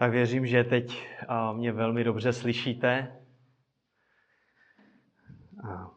[0.00, 1.08] Tak věřím, že teď
[1.52, 3.16] mě velmi dobře slyšíte.
[5.70, 5.90] A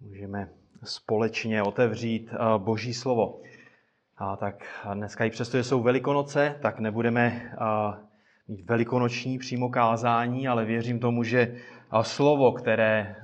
[0.00, 0.48] můžeme
[0.84, 3.42] společně otevřít Boží slovo.
[4.16, 7.52] A tak dneska i přesto, že jsou velikonoce, tak nebudeme
[8.48, 11.56] mít velikonoční přímo kázání, ale věřím tomu, že
[12.02, 13.16] slovo, které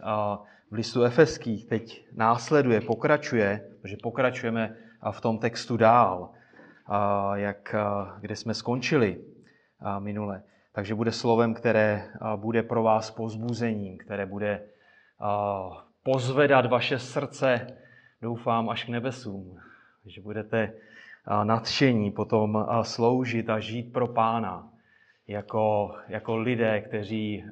[0.70, 4.76] v listu Efeských teď následuje, pokračuje, protože pokračujeme
[5.10, 6.30] v tom textu dál,
[7.34, 7.74] jak,
[8.20, 9.20] kde jsme skončili
[9.98, 10.42] minule.
[10.72, 14.62] Takže bude slovem, které bude pro vás pozbuzením, které bude
[16.02, 17.66] pozvedat vaše srdce,
[18.22, 19.58] doufám, až k nebesům.
[20.06, 20.72] Že budete
[21.44, 24.68] nadšení potom sloužit a žít pro Pána
[25.28, 27.44] jako, jako lidé, kteří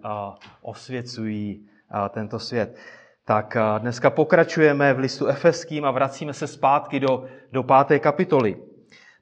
[0.63, 1.69] osvěcují
[2.11, 2.79] tento svět.
[3.25, 8.57] Tak dneska pokračujeme v listu Efeským a vracíme se zpátky do, do páté kapitoly.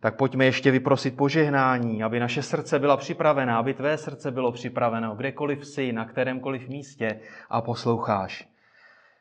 [0.00, 5.14] Tak pojďme ještě vyprosit požehnání, aby naše srdce byla připravená, aby tvé srdce bylo připraveno,
[5.14, 8.48] kdekoliv jsi, na kterémkoliv místě a posloucháš.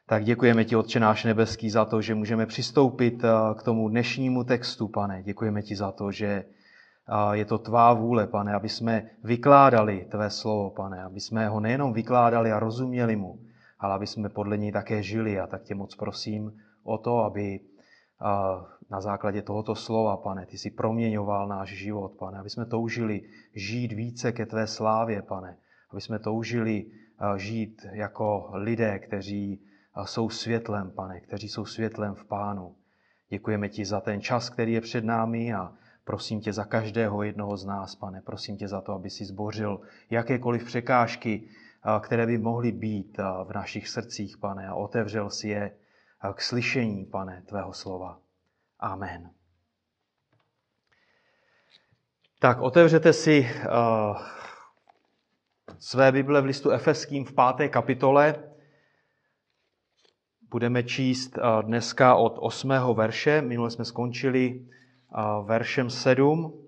[0.06, 3.22] Tak děkujeme ti, Otče náš nebeský, za to, že můžeme přistoupit
[3.58, 5.24] k tomu dnešnímu textu, pane.
[5.24, 6.44] Děkujeme ti za to, že
[7.32, 11.94] je to tvá vůle, pane, aby jsme vykládali tvé slovo, pane, aby jsme ho nejenom
[11.94, 13.40] vykládali a rozuměli mu,
[13.80, 15.40] ale aby jsme podle něj také žili.
[15.40, 16.54] A tak tě moc prosím
[16.84, 17.60] o to, aby
[18.90, 23.22] na základě tohoto slova, pane, ty si proměňoval náš život, pane, aby jsme toužili
[23.54, 25.58] žít více ke tvé slávě, pane,
[25.92, 26.86] aby jsme toužili
[27.38, 29.62] žít jako lidé, kteří
[30.06, 32.76] jsou světlem, pane, kteří jsou světlem v pánu.
[33.30, 37.58] Děkujeme ti za ten čas, který je před námi a prosím tě za každého jednoho
[37.58, 38.22] z nás, pane.
[38.22, 41.50] Prosím tě za to, aby si zbořil jakékoliv překážky,
[42.00, 45.72] které by mohly být v našich srdcích, pane, a otevřel si je
[46.34, 48.20] k slyšení, pane, tvého slova.
[48.80, 49.30] Amen.
[52.40, 54.18] Tak otevřete si uh,
[55.80, 58.36] své Bible v listu Efeským v páté kapitole.
[60.50, 63.42] Budeme číst uh, dneska od osmého verše.
[63.42, 66.68] Minule jsme skončili uh, veršem 7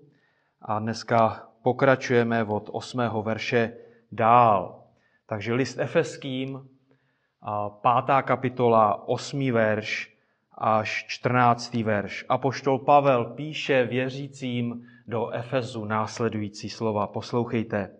[0.62, 3.76] a dneska pokračujeme od osmého verše
[4.12, 4.84] dál.
[5.26, 6.68] Takže list Efeským,
[7.82, 10.19] pátá kapitola, osmý verš
[10.60, 12.24] až čtrnáctý verš.
[12.28, 17.06] Apoštol Pavel píše věřícím do Efezu následující slova.
[17.06, 17.90] Poslouchejte.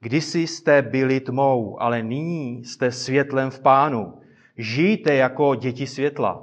[0.00, 4.20] Kdysi jste byli tmou, ale nyní jste světlem v pánu.
[4.56, 6.42] Žijte jako děti světla.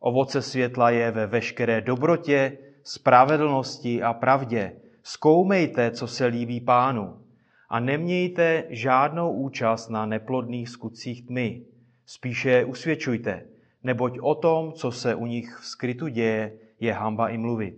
[0.00, 4.72] Ovoce světla je ve veškeré dobrotě, spravedlnosti a pravdě.
[5.02, 7.16] Zkoumejte, co se líbí pánu
[7.68, 11.62] a nemějte žádnou účast na neplodných skutcích tmy.
[12.06, 13.46] Spíše usvědčujte,
[13.82, 17.74] neboť o tom, co se u nich v skrytu děje, je hamba i mluvit.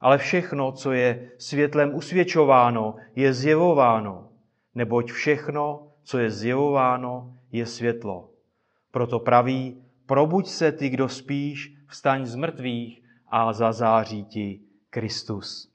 [0.00, 4.28] Ale všechno, co je světlem usvědčováno, je zjevováno,
[4.74, 8.30] neboť všechno, co je zjevováno, je světlo.
[8.90, 14.60] Proto praví, probuď se ty, kdo spíš, vstaň z mrtvých a zazáří ti
[14.90, 15.72] Kristus.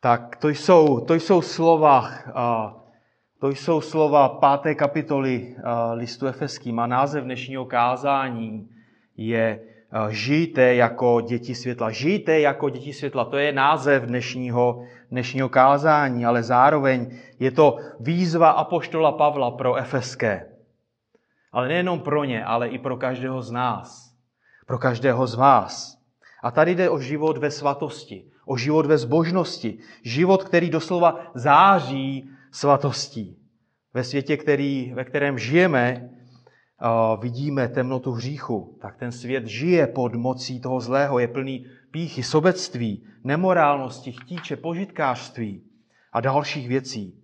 [0.00, 2.10] Tak to jsou, to jsou slova,
[3.38, 5.56] to jsou slova páté kapitoly
[5.92, 8.68] listu Efeským a název dnešního kázání
[9.16, 9.60] je
[10.08, 11.90] Žijte jako děti světla.
[11.90, 13.24] Žijte jako děti světla.
[13.24, 20.46] To je název dnešního, dnešního kázání, ale zároveň je to výzva apoštola Pavla pro Efeské.
[21.52, 24.14] Ale nejenom pro ně, ale i pro každého z nás.
[24.66, 25.98] Pro každého z vás.
[26.42, 29.78] A tady jde o život ve svatosti o život ve zbožnosti.
[30.02, 33.36] Život, který doslova září svatostí.
[33.94, 36.10] Ve světě, který, ve kterém žijeme,
[37.20, 43.06] vidíme temnotu hříchu, tak ten svět žije pod mocí toho zlého, je plný píchy, sobectví,
[43.24, 45.62] nemorálnosti, chtíče, požitkářství
[46.12, 47.20] a dalších věcí.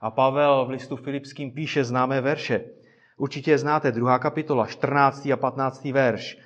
[0.00, 2.64] A Pavel v listu Filipským píše známé verše.
[3.16, 5.26] Určitě znáte, druhá kapitola, 14.
[5.26, 5.84] a 15.
[5.84, 6.38] verš.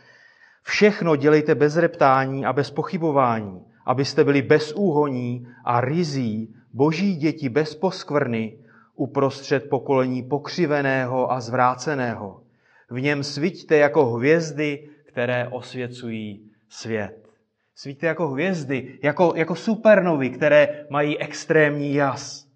[0.62, 7.74] Všechno dělejte bez reptání a bez pochybování, abyste byli bezúhoní a rizí, boží děti bez
[7.74, 8.58] poskvrny,
[8.94, 12.42] uprostřed pokolení pokřiveného a zvráceného.
[12.90, 17.28] V něm svíťte jako hvězdy, které osvěcují svět.
[17.74, 22.48] Svíťte jako hvězdy, jako, jako supernovy, které mají extrémní jas.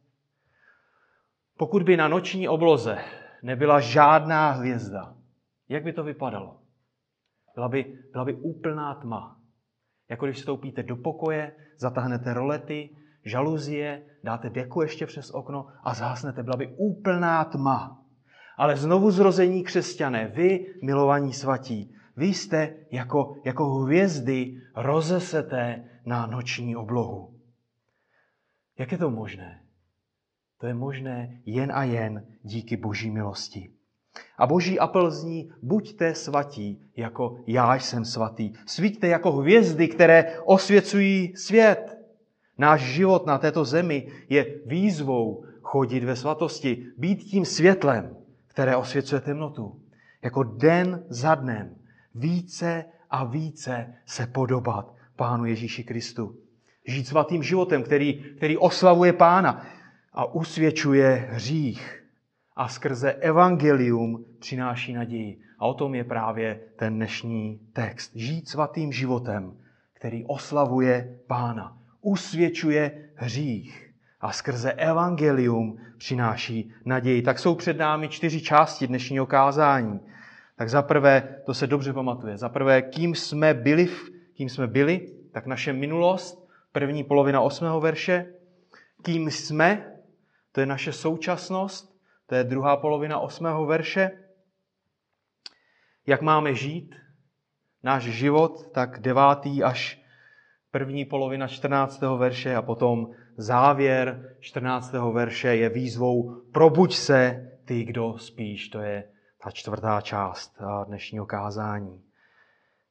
[1.58, 2.98] Pokud by na noční obloze
[3.42, 5.14] nebyla žádná hvězda,
[5.68, 6.60] jak by to vypadalo?
[7.54, 9.36] Byla by, byla by úplná tma.
[10.08, 12.90] Jako když vstoupíte do pokoje, zatáhnete rolety,
[13.24, 16.42] žaluzie, dáte deku ještě přes okno a zhasnete.
[16.42, 18.02] Byla by úplná tma.
[18.56, 26.76] Ale znovu zrození křesťané, vy, milovaní svatí, Vy jste jako, jako hvězdy rozeseté na noční
[26.76, 27.34] oblohu.
[28.78, 29.62] Jak je to možné?
[30.58, 33.72] To je možné jen a jen díky boží milosti.
[34.38, 38.52] A boží apel zní, buďte svatí, jako já jsem svatý.
[38.66, 41.99] Svíťte jako hvězdy, které osvěcují svět.
[42.60, 48.16] Náš život na této zemi je výzvou chodit ve svatosti, být tím světlem,
[48.46, 49.80] které osvěcuje temnotu.
[50.22, 51.74] Jako den za dnem
[52.14, 56.36] více a více se podobat Pánu Ježíši Kristu.
[56.86, 59.66] Žít svatým životem, který, který oslavuje Pána
[60.12, 62.04] a usvědčuje hřích
[62.56, 65.40] a skrze evangelium přináší naději.
[65.58, 68.12] A o tom je právě ten dnešní text.
[68.14, 69.56] Žít svatým životem,
[69.92, 77.22] který oslavuje Pána, usvědčuje hřích a skrze evangelium přináší naději.
[77.22, 80.00] Tak jsou před námi čtyři části dnešního kázání.
[80.56, 83.88] Tak za prvé, to se dobře pamatuje, za prvé, kým jsme byli,
[84.34, 88.26] kým jsme byli, tak naše minulost, první polovina osmého verše,
[89.02, 89.92] kým jsme,
[90.52, 94.10] to je naše současnost, to je druhá polovina osmého verše.
[96.06, 96.94] Jak máme žít
[97.82, 100.02] náš život, tak devátý až
[100.70, 102.00] první polovina 14.
[102.18, 103.06] verše a potom
[103.36, 104.92] závěr 14.
[105.12, 108.68] verše je výzvou probuď se, ty, kdo spíš.
[108.68, 109.04] To je
[109.44, 112.02] ta čtvrtá část dnešního kázání.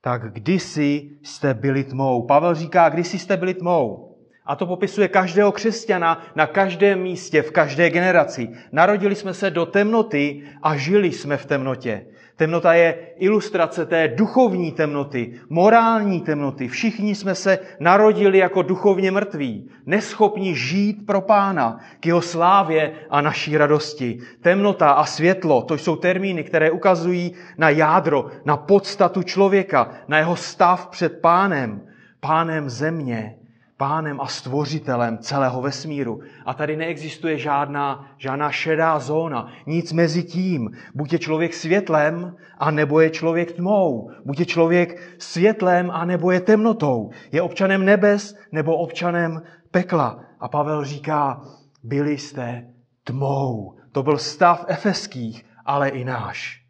[0.02, 2.26] Tak kdysi jste byli tmou.
[2.26, 4.16] Pavel říká, kdysi jste byli tmou.
[4.46, 8.50] A to popisuje každého křesťana na každém místě, v každé generaci.
[8.72, 12.06] Narodili jsme se do temnoty a žili jsme v temnotě.
[12.40, 16.68] Temnota je ilustrace té duchovní temnoty, morální temnoty.
[16.68, 23.22] Všichni jsme se narodili jako duchovně mrtví, neschopni žít pro pána, k jeho slávě a
[23.22, 24.20] naší radosti.
[24.42, 30.36] Temnota a světlo, to jsou termíny, které ukazují na jádro, na podstatu člověka, na jeho
[30.36, 31.82] stav před pánem,
[32.20, 33.39] pánem země
[33.80, 36.20] pánem a stvořitelem celého vesmíru.
[36.46, 40.72] A tady neexistuje žádná, žádná šedá zóna, nic mezi tím.
[40.96, 44.12] Buď je člověk světlem, a nebo je člověk tmou.
[44.26, 47.10] Buď je člověk světlem, a nebo je temnotou.
[47.32, 49.42] Je občanem nebes, nebo občanem
[49.72, 50.20] pekla.
[50.40, 51.42] A Pavel říká,
[51.84, 52.68] byli jste
[53.04, 53.76] tmou.
[53.92, 56.62] To byl stav efeských, ale i náš.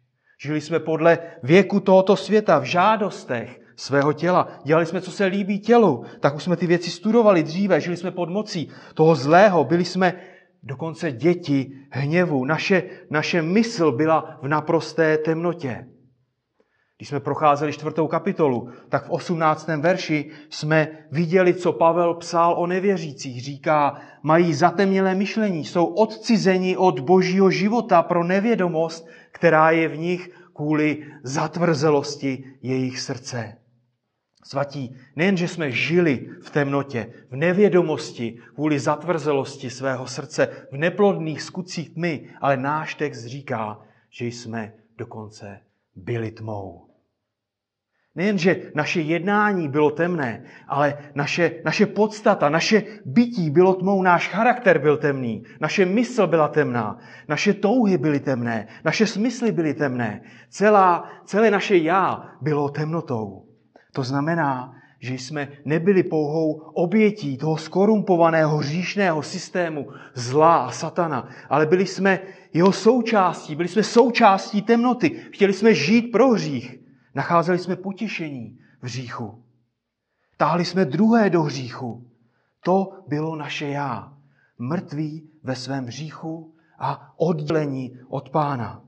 [0.42, 4.48] Žili jsme podle věku tohoto světa v žádostech, svého těla.
[4.64, 6.04] Dělali jsme, co se líbí tělu.
[6.20, 10.14] Tak už jsme ty věci studovali dříve, žili jsme pod mocí toho zlého, byli jsme
[10.62, 12.44] dokonce děti hněvu.
[12.44, 15.86] Naše, naše mysl byla v naprosté temnotě.
[16.96, 22.66] Když jsme procházeli čtvrtou kapitolu, tak v osmnáctém verši jsme viděli, co Pavel psal o
[22.66, 23.42] nevěřících.
[23.42, 30.30] Říká, mají zatemnělé myšlení, jsou odcizeni od božího života pro nevědomost, která je v nich
[30.54, 33.59] kvůli zatvrzelosti jejich srdce.
[34.42, 41.42] Svatí, nejen, že jsme žili v temnotě, v nevědomosti, kvůli zatvrzelosti svého srdce, v neplodných
[41.42, 45.60] skutcích tmy, ale náš text říká, že jsme dokonce
[45.96, 46.86] byli tmou.
[48.14, 54.28] Nejen, že naše jednání bylo temné, ale naše, naše podstata, naše bytí bylo tmou, náš
[54.28, 56.98] charakter byl temný, naše mysl byla temná,
[57.28, 63.49] naše touhy byly temné, naše smysly byly temné, celá, celé naše já bylo temnotou.
[63.92, 71.66] To znamená, že jsme nebyli pouhou obětí toho skorumpovaného hříšného systému zla a satana, ale
[71.66, 72.20] byli jsme
[72.52, 76.78] jeho součástí, byli jsme součástí temnoty, chtěli jsme žít pro hřích,
[77.14, 79.44] nacházeli jsme potěšení v hříchu.
[80.36, 82.10] Táhli jsme druhé do hříchu.
[82.64, 84.12] To bylo naše já,
[84.58, 88.82] mrtví ve svém hříchu a oddělení od pána.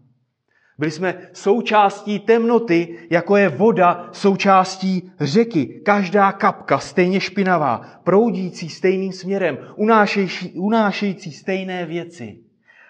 [0.82, 5.66] Byli jsme součástí temnoty, jako je voda součástí řeky.
[5.66, 12.44] Každá kapka stejně špinavá, proudící stejným směrem, unášející, unášející stejné věci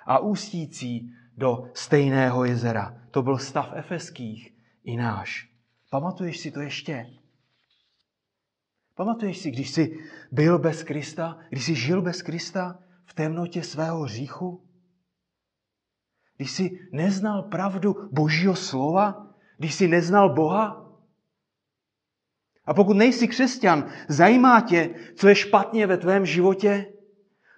[0.06, 2.96] a ústící do stejného jezera.
[3.10, 5.48] To byl stav efeských i náš.
[5.90, 7.06] Pamatuješ si to ještě?
[8.94, 9.98] Pamatuješ si, když jsi
[10.30, 14.71] byl bez Krista, když jsi žil bez Krista v temnotě svého hříchu?
[16.42, 19.26] Když jsi neznal pravdu Božího slova?
[19.58, 20.92] Když jsi neznal Boha?
[22.64, 26.92] A pokud nejsi křesťan, zajímá tě, co je špatně ve tvém životě?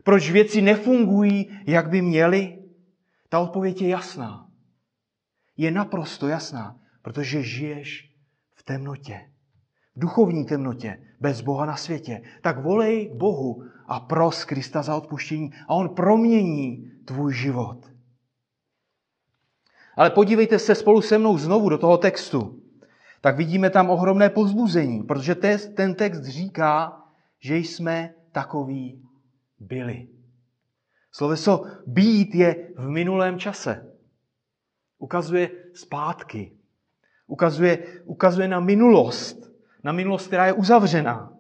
[0.04, 2.58] Proč věci nefungují, jak by měly?
[3.28, 4.48] Ta odpověď je jasná.
[5.56, 8.12] Je naprosto jasná, protože žiješ
[8.54, 9.30] v temnotě.
[9.96, 12.22] V duchovní temnotě, bez Boha na světě.
[12.42, 17.93] Tak volej Bohu a pros Krista za odpuštění a On promění tvůj život.
[19.96, 22.60] Ale podívejte se spolu se mnou znovu do toho textu.
[23.20, 25.34] tak vidíme tam ohromné pozbuzení, protože
[25.74, 27.02] ten text říká,
[27.40, 29.02] že jsme takový
[29.60, 30.08] byli.
[31.12, 33.92] Sloveso být je v minulém čase.
[34.98, 36.52] Ukazuje zpátky.
[37.26, 39.52] Ukazuje, ukazuje na minulost.
[39.84, 41.32] Na minulost, která je uzavřená.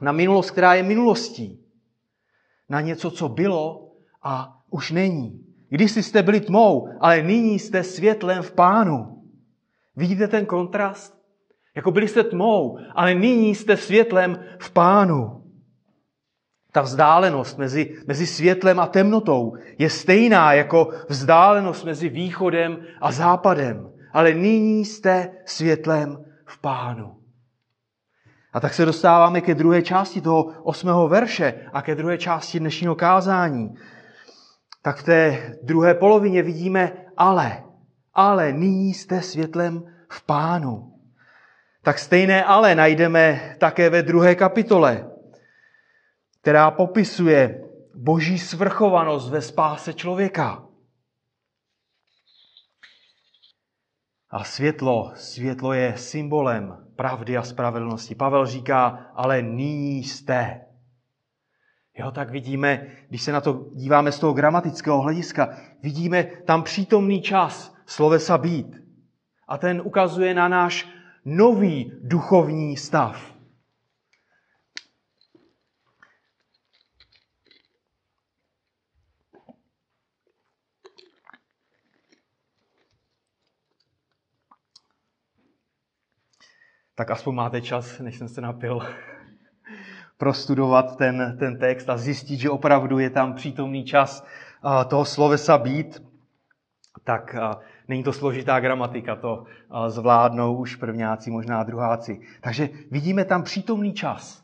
[0.00, 1.60] Na minulost, která je minulostí.
[2.68, 5.45] Na něco, co bylo a už není.
[5.68, 9.22] Když jste byli tmou, ale nyní jste světlem v pánu.
[9.96, 11.16] Vidíte ten kontrast?
[11.76, 15.42] Jako byli jste tmou, ale nyní jste světlem v pánu.
[16.72, 23.92] Ta vzdálenost mezi, mezi světlem a temnotou je stejná jako vzdálenost mezi východem a západem.
[24.12, 27.16] Ale nyní jste světlem v pánu.
[28.52, 32.94] A tak se dostáváme ke druhé části toho osmého verše a ke druhé části dnešního
[32.94, 33.74] kázání.
[34.86, 37.62] Tak v té druhé polovině vidíme ale.
[38.14, 40.92] Ale nyní jste světlem v pánu.
[41.82, 45.10] Tak stejné ale najdeme také ve druhé kapitole
[46.46, 47.64] která popisuje
[47.94, 50.66] boží svrchovanost ve spáse člověka.
[54.30, 58.14] A světlo, světlo je symbolem pravdy a spravedlnosti.
[58.14, 60.65] Pavel říká, ale nyní jste.
[61.98, 67.22] Jo, tak vidíme, když se na to díváme z toho gramatického hlediska, vidíme tam přítomný
[67.22, 68.76] čas slovesa být.
[69.48, 70.88] A ten ukazuje na náš
[71.24, 73.36] nový duchovní stav.
[86.96, 88.80] tak aspoň máte čas, než jsem se napil,
[90.18, 94.26] prostudovat ten, ten text a zjistit, že opravdu je tam přítomný čas
[94.88, 96.02] toho slovesa být,
[97.04, 97.36] tak
[97.88, 99.44] není to složitá gramatika, to
[99.88, 102.20] zvládnou už prvňáci, možná druháci.
[102.40, 104.42] Takže vidíme tam přítomný čas.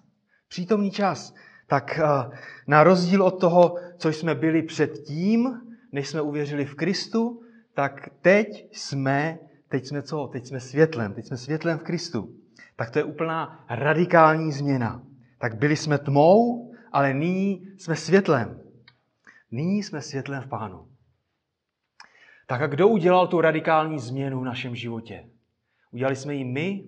[0.49, 1.35] Přítomný čas.
[1.67, 2.01] Tak
[2.67, 5.61] na rozdíl od toho, co jsme byli předtím,
[5.93, 7.43] než jsme uvěřili v Kristu,
[7.75, 9.39] tak teď jsme,
[9.69, 10.27] teď jsme co?
[10.33, 12.43] Teď jsme světlem, teď jsme světlem v Kristu
[12.77, 15.03] tak to je úplná radikální změna.
[15.43, 18.61] Tak byli jsme tmou, ale nyní jsme světlem.
[19.51, 20.89] Nyní jsme světlem v Pánu.
[22.47, 25.29] Tak a kdo udělal tu radikální změnu v našem životě?
[25.93, 26.85] Udělali jsme ji my?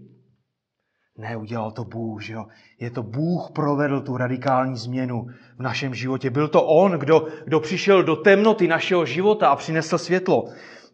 [1.18, 2.46] Ne, udělal to Bůh, že jo?
[2.80, 6.30] Je to Bůh provedl tu radikální změnu v našem životě.
[6.30, 10.44] Byl to On, kdo, kdo přišel do temnoty našeho života a přinesl světlo.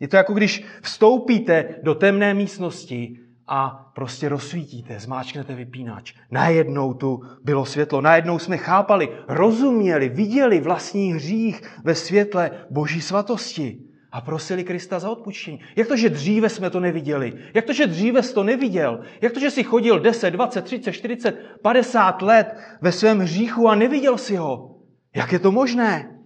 [0.01, 6.15] Je to jako když vstoupíte do temné místnosti a prostě rozsvítíte, zmáčknete vypínač.
[6.31, 13.81] Najednou tu bylo světlo, najednou jsme chápali, rozuměli, viděli vlastní hřích ve světle boží svatosti
[14.13, 15.61] a prosili Krista za odpuštění.
[15.77, 17.33] Jak to, že dříve jsme to neviděli?
[17.55, 19.01] Jak to, že dříve jsi to neviděl?
[19.21, 23.75] Jak to, že jsi chodil 10, 20, 30, 40, 50 let ve svém hříchu a
[23.75, 24.77] neviděl si ho?
[25.17, 26.19] Jak je to možné?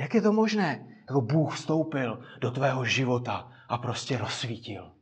[0.00, 0.86] Jak je to možné?
[1.08, 4.99] Jako Bůh vstoupil do tvého života a prostě rozsvítil.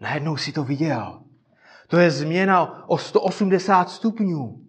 [0.00, 1.20] Najednou si to viděl.
[1.88, 4.60] To je změna o 180 stupňů.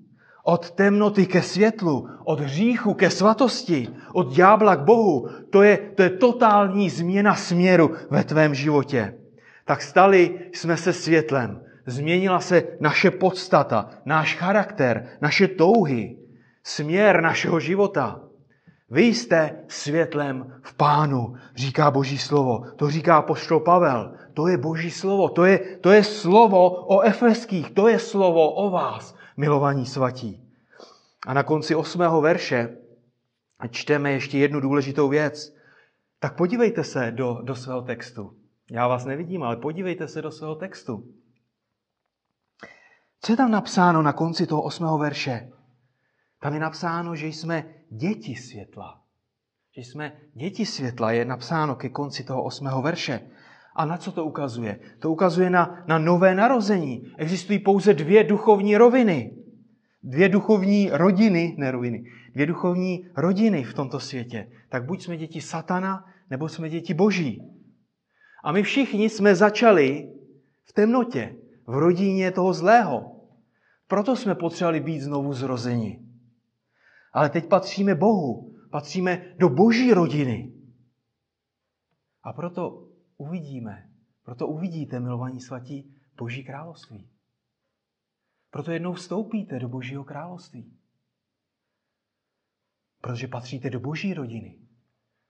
[0.43, 5.29] Od temnoty ke světlu, od hříchu ke svatosti, od ďábla k Bohu.
[5.49, 9.13] To je, to je totální změna směru ve tvém životě.
[9.65, 11.61] Tak stali jsme se světlem.
[11.85, 16.17] Změnila se naše podstata, náš charakter, naše touhy,
[16.63, 18.21] směr našeho života.
[18.91, 22.63] Vy jste světlem v pánu, říká Boží slovo.
[22.75, 24.13] To říká poštol Pavel.
[24.33, 25.29] To je Boží slovo.
[25.29, 27.71] To je, to je slovo o efeských.
[27.71, 30.43] To je slovo o vás, milovaní svatí.
[31.27, 32.77] A na konci osmého verše
[33.69, 35.55] čteme ještě jednu důležitou věc.
[36.19, 38.33] Tak podívejte se do, do svého textu.
[38.71, 41.03] Já vás nevidím, ale podívejte se do svého textu.
[43.21, 45.51] Co je tam napsáno na konci toho osmého verše?
[46.39, 49.01] Tam je napsáno, že jsme děti světla.
[49.77, 53.21] Že jsme děti světla, je napsáno ke konci toho osmého verše.
[53.75, 54.79] A na co to ukazuje?
[54.99, 57.13] To ukazuje na, na nové narození.
[57.17, 59.35] Existují pouze dvě duchovní roviny.
[60.03, 62.03] Dvě duchovní rodiny, ne roviny,
[62.33, 64.51] dvě duchovní rodiny v tomto světě.
[64.69, 67.41] Tak buď jsme děti satana, nebo jsme děti boží.
[68.43, 70.09] A my všichni jsme začali
[70.63, 71.35] v temnotě,
[71.67, 73.15] v rodině toho zlého.
[73.87, 76.08] Proto jsme potřebovali být znovu zrozeni.
[77.13, 80.53] Ale teď patříme Bohu, patříme do boží rodiny.
[82.23, 83.89] A proto uvidíme,
[84.23, 87.09] proto uvidíte, milovaní svatí, boží království.
[88.51, 90.77] Proto jednou vstoupíte do božího království.
[93.01, 94.59] Protože patříte do boží rodiny.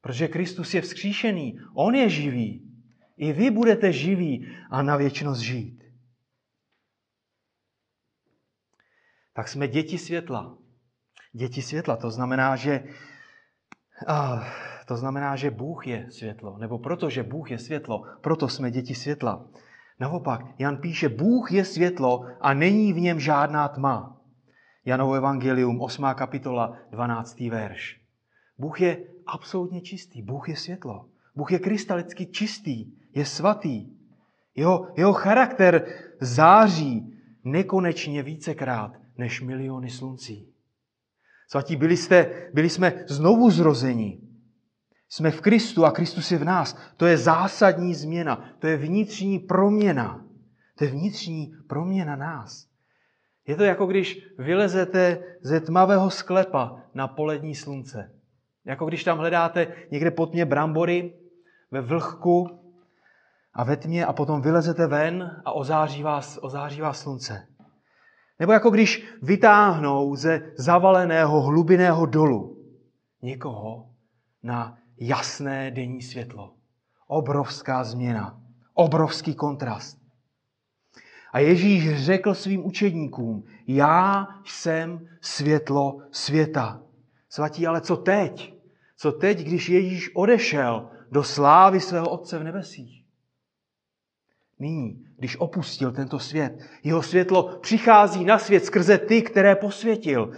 [0.01, 2.69] Protože Kristus je vzkříšený, on je živý.
[3.17, 5.83] I vy budete živí a na věčnost žít.
[9.33, 10.57] Tak jsme děti světla.
[11.33, 12.83] Děti světla, to znamená, že
[14.07, 14.43] a,
[14.85, 19.45] to znamená, že Bůh je světlo, nebo protože Bůh je světlo, proto jsme děti světla.
[19.99, 24.21] Naopak, Jan píše, Bůh je světlo a není v něm žádná tma.
[24.85, 26.05] Janovo evangelium, 8.
[26.15, 27.39] kapitola, 12.
[27.39, 28.01] verš.
[28.57, 31.05] Bůh je absolutně čistý, Bůh je světlo.
[31.35, 33.87] Bůh je krystalicky čistý, je svatý.
[34.55, 35.85] Jeho, jeho charakter
[36.21, 40.53] září nekonečně vícekrát než miliony sluncí.
[41.51, 44.21] Svatí, byli, jste, byli jsme znovu zrozeni.
[45.09, 46.77] Jsme v Kristu a Kristus je v nás.
[46.97, 48.49] To je zásadní změna.
[48.59, 50.25] To je vnitřní proměna.
[50.77, 52.67] To je vnitřní proměna nás.
[53.47, 58.11] Je to jako když vylezete ze tmavého sklepa na polední slunce.
[58.65, 61.13] Jako když tam hledáte někde pod mě brambory
[61.71, 62.59] ve vlhku
[63.53, 67.47] a ve tmě a potom vylezete ven a ozáří vás, ozáří vás slunce.
[68.39, 72.57] Nebo jako když vytáhnou ze zavaleného hlubinného dolu
[73.21, 73.89] někoho
[74.43, 76.53] na jasné denní světlo.
[77.07, 78.41] Obrovská změna,
[78.73, 79.99] obrovský kontrast.
[81.31, 86.81] A Ježíš řekl svým učedníkům, já jsem světlo světa.
[87.29, 88.53] Svatí, ale co teď?
[88.97, 92.98] Co teď, když Ježíš odešel do slávy svého Otce v nebesích?
[94.59, 100.31] Nyní, když opustil tento svět, jeho světlo přichází na svět skrze ty, které posvětil,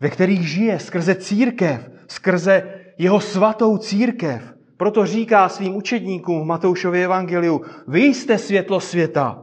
[0.00, 4.54] ve kterých žije, skrze církev, skrze jeho svatou církev.
[4.76, 9.42] Proto říká svým učedníkům v Matoušově evangeliu, vy jste světlo světa.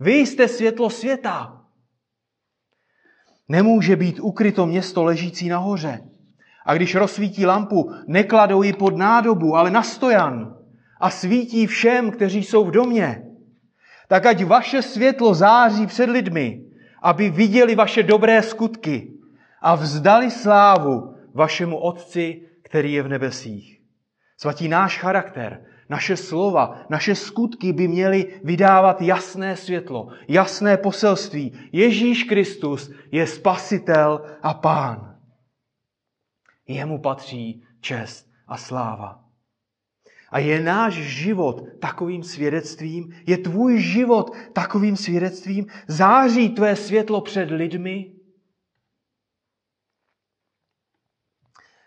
[0.00, 1.62] Vy jste světlo světa.
[3.48, 6.00] Nemůže být ukryto město ležící nahoře.
[6.66, 10.56] A když rozsvítí lampu, nekladou ji pod nádobu, ale na stojan
[11.00, 13.27] a svítí všem, kteří jsou v domě.
[14.08, 16.64] Tak ať vaše světlo září před lidmi,
[17.02, 19.12] aby viděli vaše dobré skutky
[19.60, 23.80] a vzdali slávu vašemu Otci, který je v nebesích.
[24.36, 31.58] Svatí náš charakter, naše slova, naše skutky by měly vydávat jasné světlo, jasné poselství.
[31.72, 35.18] Ježíš Kristus je spasitel a pán.
[36.66, 39.27] Jemu patří čest a sláva.
[40.30, 43.14] A je náš život takovým svědectvím?
[43.26, 45.66] Je tvůj život takovým svědectvím?
[45.86, 48.12] Září tvé světlo před lidmi?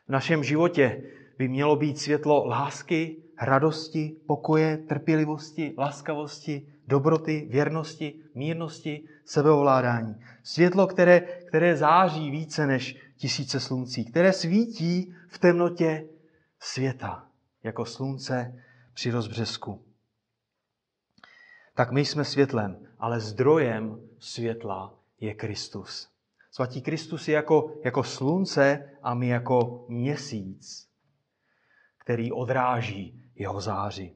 [0.08, 1.04] V našem životě
[1.38, 10.16] by mělo být světlo lásky, radosti, pokoje, trpělivosti, laskavosti, dobroty, věrnosti, mírnosti, sebeovládání.
[10.44, 16.08] Světlo, které, které září více než tisíce sluncí, které svítí v temnotě
[16.60, 17.31] světa,
[17.64, 19.86] jako slunce při rozbřesku.
[21.76, 26.10] Tak my jsme světlem, ale zdrojem světla je Kristus.
[26.52, 30.90] Svatý Kristus je jako, jako slunce a my jako měsíc,
[31.98, 34.16] který odráží jeho záři.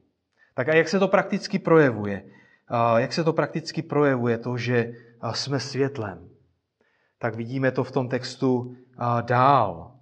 [0.53, 2.29] Tak a jak se to prakticky projevuje?
[2.97, 4.93] Jak se to prakticky projevuje to, že
[5.34, 6.29] jsme světlem?
[7.17, 8.77] Tak vidíme to v tom textu
[9.21, 9.94] dál.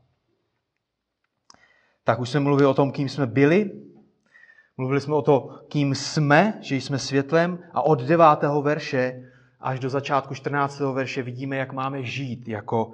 [2.04, 3.72] Tak už jsme mluvili o tom, kým jsme byli.
[4.78, 7.60] Mluvili jsme o to, kým jsme, že jsme světlem.
[7.74, 10.80] A od devátého verše až do začátku 14.
[10.80, 12.92] verše vidíme, jak máme žít jako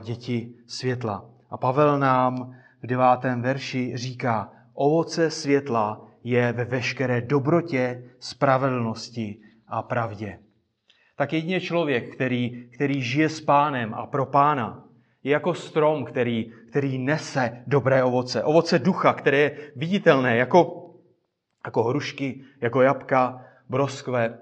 [0.00, 1.24] děti světla.
[1.50, 9.82] A Pavel nám v devátém verši říká, ovoce světla je ve veškeré dobrotě, spravedlnosti a
[9.82, 10.38] pravdě.
[11.16, 14.84] Tak jedině člověk, který, který žije s pánem a pro pána,
[15.24, 18.44] je jako strom, který, který nese dobré ovoce.
[18.44, 20.90] Ovoce ducha, které je viditelné jako,
[21.66, 24.38] jako hrušky, jako jabka, broskve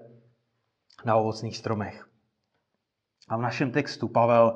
[1.05, 2.07] na ovocných stromech.
[3.29, 4.55] A v našem textu Pavel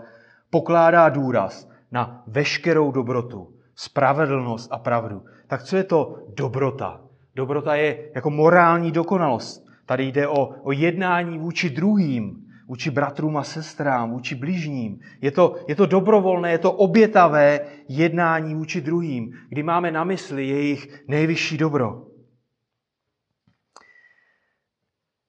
[0.50, 5.24] pokládá důraz na veškerou dobrotu, spravedlnost a pravdu.
[5.46, 7.00] Tak co je to dobrota?
[7.34, 9.66] Dobrota je jako morální dokonalost.
[9.86, 15.00] Tady jde o, o jednání vůči druhým, vůči bratrům a sestrám, vůči bližním.
[15.20, 20.48] Je to, je to dobrovolné, je to obětavé jednání vůči druhým, kdy máme na mysli
[20.48, 22.06] jejich nejvyšší dobro.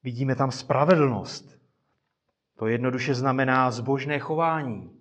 [0.03, 1.59] Vidíme tam spravedlnost.
[2.57, 4.91] To jednoduše znamená zbožné chování.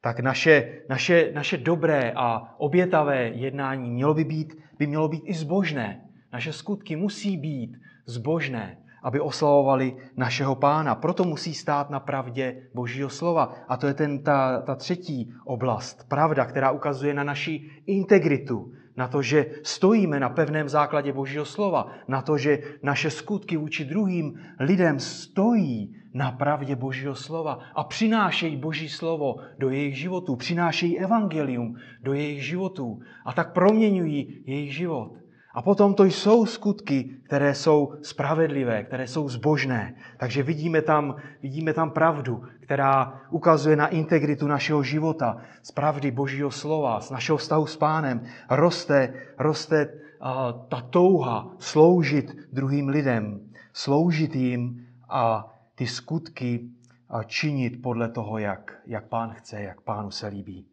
[0.00, 5.34] Tak naše, naše, naše dobré a obětavé jednání mělo by, být, by mělo být i
[5.34, 6.08] zbožné.
[6.32, 10.94] Naše skutky musí být zbožné, aby oslavovali našeho pána.
[10.94, 13.54] Proto musí stát na pravdě Božího slova.
[13.68, 19.08] A to je ten, ta, ta třetí oblast, pravda, která ukazuje na naši integritu, na
[19.08, 24.40] to, že stojíme na pevném základě Božího slova, na to, že naše skutky vůči druhým
[24.60, 31.76] lidem stojí na pravdě Božího slova a přinášejí Boží slovo do jejich životů, přinášejí evangelium
[32.02, 35.23] do jejich životů a tak proměňují jejich život.
[35.54, 39.94] A potom to jsou skutky, které jsou spravedlivé, které jsou zbožné.
[40.16, 46.50] Takže vidíme tam, vidíme tam pravdu, která ukazuje na integritu našeho života, z pravdy Božího
[46.50, 48.22] slova, z našeho vztahu s pánem.
[48.50, 53.40] Roste, roste a, ta touha sloužit druhým lidem,
[53.72, 56.68] sloužit jim a ty skutky
[57.08, 60.66] a činit podle toho, jak, jak pán chce, jak pánu se líbí.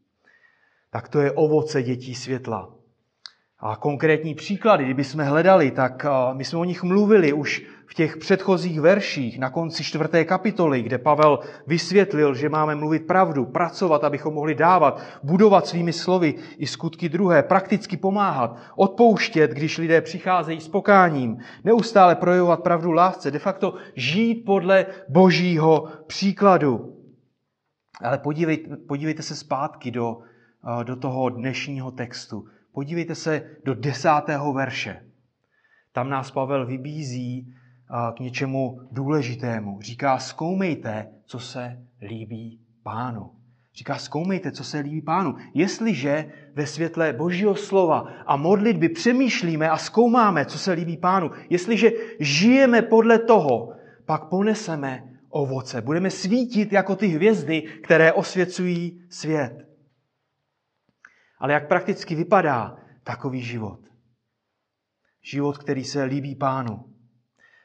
[0.90, 2.81] Tak to je ovoce dětí světla.
[3.64, 8.18] A konkrétní příklady, kdyby jsme hledali, tak my jsme o nich mluvili už v těch
[8.18, 14.34] předchozích verších na konci čtvrté kapitoly, kde Pavel vysvětlil, že máme mluvit pravdu, pracovat, abychom
[14.34, 20.68] mohli dávat, budovat svými slovy i skutky druhé, prakticky pomáhat, odpouštět, když lidé přicházejí s
[20.68, 26.98] pokáním, neustále projevovat pravdu lásce, de facto žít podle božího příkladu.
[28.04, 30.18] Ale podívejte, podívejte se zpátky do,
[30.84, 32.46] do toho dnešního textu.
[32.74, 35.06] Podívejte se do desátého verše.
[35.92, 37.54] Tam nás Pavel vybízí
[38.18, 39.82] k něčemu důležitému.
[39.82, 43.32] Říká, zkoumejte, co se líbí pánu.
[43.76, 45.36] Říká, zkoumejte, co se líbí pánu.
[45.54, 51.92] Jestliže ve světle božího slova a modlitby přemýšlíme a zkoumáme, co se líbí pánu, jestliže
[52.20, 53.74] žijeme podle toho,
[54.06, 55.82] pak poneseme ovoce.
[55.82, 59.71] Budeme svítit jako ty hvězdy, které osvěcují svět.
[61.42, 63.80] Ale jak prakticky vypadá takový život?
[65.22, 66.86] Život, který se líbí pánu.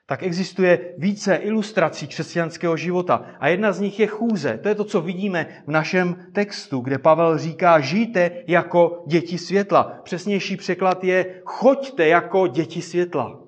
[0.07, 3.27] Tak existuje více ilustrací křesťanského života.
[3.41, 4.59] A jedna z nich je chůze.
[4.59, 10.01] To je to, co vidíme v našem textu, kde Pavel říká, žijte jako děti světla.
[10.05, 13.41] Přesnější překlad je, choďte jako děti světla.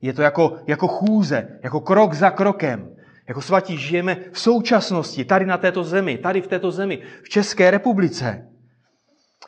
[0.00, 2.96] Je to jako, jako chůze, jako krok za krokem.
[3.28, 7.70] Jako svatí žijeme v současnosti, tady na této zemi, tady v této zemi, v České
[7.70, 8.53] republice.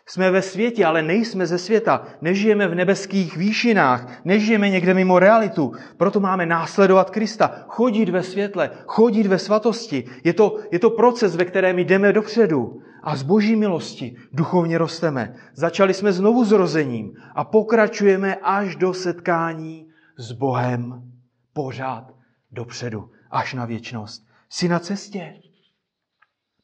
[0.09, 2.07] Jsme ve světě, ale nejsme ze světa.
[2.21, 5.73] Nežijeme v nebeských výšinách, nežijeme někde mimo realitu.
[5.97, 10.05] Proto máme následovat Krista, chodit ve světle, chodit ve svatosti.
[10.25, 15.37] Je to, je to proces, ve kterém jdeme dopředu a z boží milosti duchovně rosteme.
[15.55, 21.13] Začali jsme znovu zrozením a pokračujeme až do setkání s Bohem
[21.53, 22.15] pořád
[22.53, 24.27] dopředu, až na věčnost.
[24.49, 25.35] Jsi na cestě,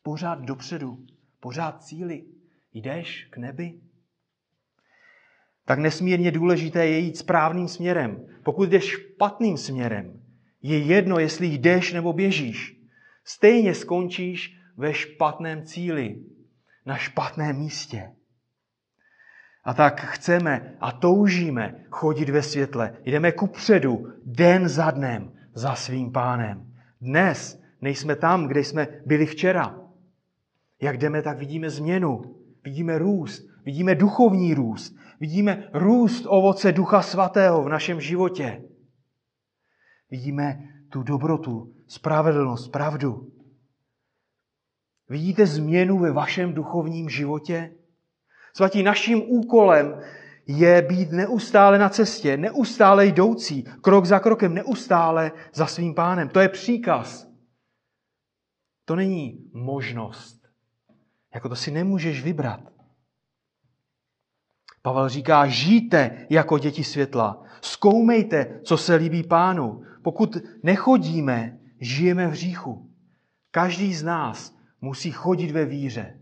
[0.02, 0.98] pořád dopředu,
[1.40, 2.31] pořád cíli.
[2.72, 3.80] Jdeš k nebi?
[5.64, 8.26] Tak nesmírně důležité je jít správným směrem.
[8.42, 10.22] Pokud jdeš špatným směrem,
[10.62, 12.80] je jedno, jestli jdeš nebo běžíš.
[13.24, 16.24] Stejně skončíš ve špatném cíli,
[16.86, 18.12] na špatném místě.
[19.64, 22.96] A tak chceme a toužíme chodit ve světle.
[23.04, 26.74] Jdeme ku předu, den za dnem, za svým pánem.
[27.00, 29.80] Dnes nejsme tam, kde jsme byli včera.
[30.80, 32.41] Jak jdeme, tak vidíme změnu.
[32.64, 38.62] Vidíme růst, vidíme duchovní růst, vidíme růst ovoce Ducha Svatého v našem životě.
[40.10, 43.32] Vidíme tu dobrotu, spravedlnost, pravdu.
[45.08, 47.74] Vidíte změnu ve vašem duchovním životě?
[48.56, 50.00] Svatí, naším úkolem
[50.46, 56.28] je být neustále na cestě, neustále jdoucí, krok za krokem, neustále za svým pánem.
[56.28, 57.28] To je příkaz.
[58.84, 60.41] To není možnost.
[61.34, 62.60] Jako to si nemůžeš vybrat.
[64.82, 67.44] Pavel říká, žijte jako děti světla.
[67.60, 69.82] Zkoumejte, co se líbí pánu.
[70.02, 72.90] Pokud nechodíme, žijeme v říchu.
[73.50, 76.20] Každý z nás musí chodit ve víře.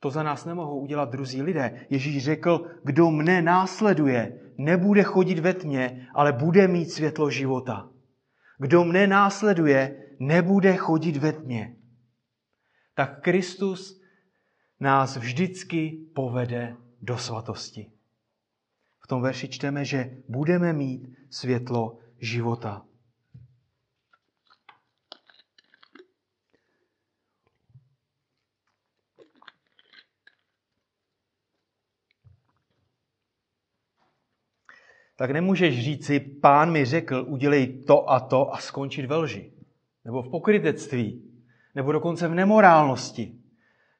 [0.00, 1.86] To za nás nemohou udělat druzí lidé.
[1.90, 7.88] Ježíš řekl, kdo mne následuje, nebude chodit ve tmě, ale bude mít světlo života.
[8.58, 11.75] Kdo mne následuje, nebude chodit ve tmě
[12.96, 14.00] tak Kristus
[14.80, 17.92] nás vždycky povede do svatosti.
[19.00, 22.82] V tom verši čteme, že budeme mít světlo života.
[35.16, 39.52] tak nemůžeš říci, pán mi řekl, udělej to a to a skončit ve lži.
[40.04, 41.25] Nebo v pokrytectví
[41.76, 43.34] nebo dokonce v nemorálnosti.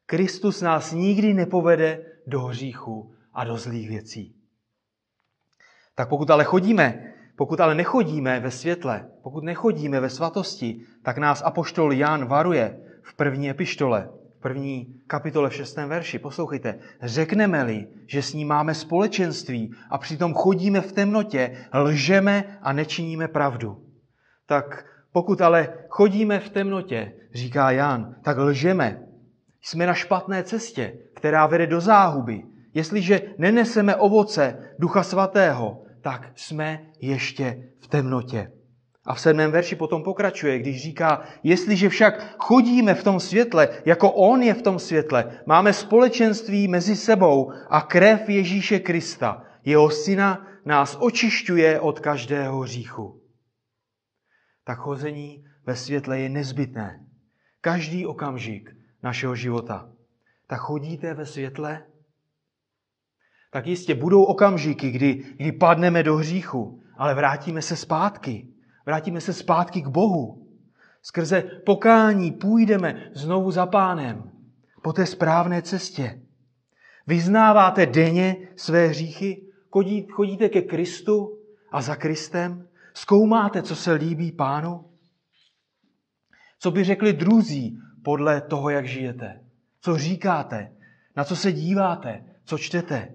[0.07, 4.37] Kristus nás nikdy nepovede do hříchu a do zlých věcí.
[5.95, 11.43] Tak pokud ale chodíme, pokud ale nechodíme ve světle, pokud nechodíme ve svatosti, tak nás
[11.43, 14.09] apoštol Jan varuje v první epištole,
[14.39, 16.19] v první kapitole v šestém verši.
[16.19, 16.79] Poslouchejte.
[17.03, 23.85] Řekneme-li, že s ním máme společenství a přitom chodíme v temnotě, lžeme a nečiníme pravdu.
[24.47, 29.01] Tak pokud ale chodíme v temnotě, říká Jan, tak lžeme.
[29.63, 32.43] Jsme na špatné cestě, která vede do záhuby.
[32.75, 38.53] Jestliže neneseme ovoce Ducha Svatého, tak jsme ještě v temnotě.
[39.07, 44.11] A v sedmém verši potom pokračuje, když říká, jestliže však chodíme v tom světle, jako
[44.11, 50.47] On je v tom světle, máme společenství mezi sebou a krev Ježíše Krista, jeho syna,
[50.65, 53.16] nás očišťuje od každého hříchu.
[54.67, 57.07] Tak chození ve světle je nezbytné.
[57.61, 59.89] Každý okamžik našeho života.
[60.47, 61.83] Tak chodíte ve světle?
[63.51, 68.49] Tak jistě budou okamžiky, kdy, kdy padneme do hříchu, ale vrátíme se zpátky.
[68.87, 70.49] Vrátíme se zpátky k Bohu.
[71.03, 74.31] Skrze pokání půjdeme znovu za pánem
[74.83, 76.23] po té správné cestě.
[77.07, 79.47] Vyznáváte denně své hříchy,
[80.11, 81.39] chodíte ke Kristu
[81.73, 84.91] a za Kristem, zkoumáte, co se líbí pánu.
[86.59, 89.45] Co by řekli druzí podle toho, jak žijete?
[89.81, 90.77] Co říkáte?
[91.17, 92.25] Na co se díváte?
[92.45, 93.15] Co čtete?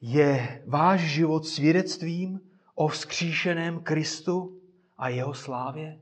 [0.00, 2.40] Je váš život svědectvím
[2.74, 4.60] o vzkříšeném Kristu
[4.98, 6.00] a jeho slávě?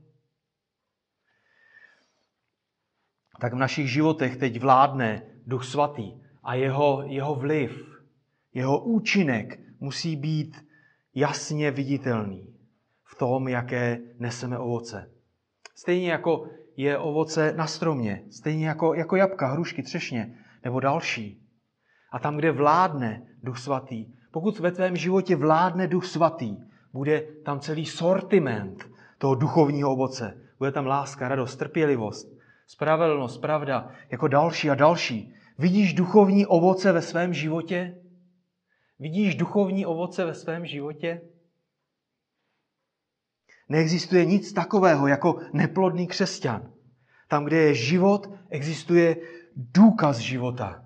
[3.40, 6.12] Tak v našich životech teď vládne Duch Svatý
[6.42, 8.00] a jeho, jeho vliv,
[8.54, 10.71] jeho účinek musí být
[11.14, 12.54] jasně viditelný
[13.04, 15.10] v tom, jaké neseme ovoce.
[15.74, 21.42] Stejně jako je ovoce na stromě, stejně jako, jako jabka, hrušky, třešně nebo další.
[22.12, 26.56] A tam, kde vládne Duch Svatý, pokud ve tvém životě vládne Duch Svatý,
[26.92, 30.40] bude tam celý sortiment toho duchovního ovoce.
[30.58, 32.28] Bude tam láska, radost, trpělivost,
[32.66, 35.34] spravedlnost, pravda, jako další a další.
[35.58, 38.01] Vidíš duchovní ovoce ve svém životě?
[39.02, 41.20] Vidíš duchovní ovoce ve svém životě?
[43.68, 46.72] Neexistuje nic takového jako neplodný křesťan.
[47.28, 49.16] Tam, kde je život, existuje
[49.56, 50.84] důkaz života.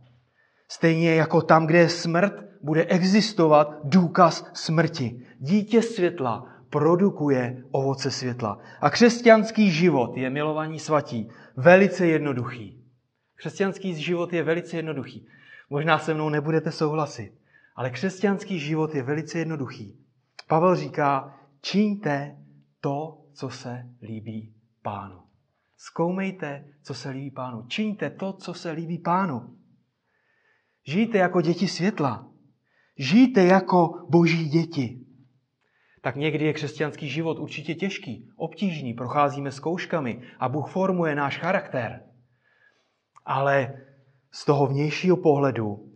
[0.68, 5.26] Stejně jako tam, kde je smrt, bude existovat důkaz smrti.
[5.38, 8.59] Dítě světla produkuje ovoce světla.
[8.81, 12.85] A křesťanský život je, milovaní svatí, velice jednoduchý.
[13.35, 15.26] Křesťanský život je velice jednoduchý.
[15.70, 17.33] Možná se mnou nebudete souhlasit,
[17.76, 19.98] ale křesťanský život je velice jednoduchý.
[20.48, 22.36] Pavel říká, čiňte
[22.80, 25.22] to, co se líbí pánu.
[25.76, 27.62] Zkoumejte, co se líbí pánu.
[27.66, 29.56] Čiňte to, co se líbí pánu.
[30.86, 32.28] Žijte jako děti světla.
[32.98, 35.00] Žijte jako boží děti.
[36.00, 42.02] Tak někdy je křesťanský život určitě těžký, obtížný, procházíme zkouškami a Bůh formuje náš charakter.
[43.24, 43.82] Ale
[44.30, 45.95] z toho vnějšího pohledu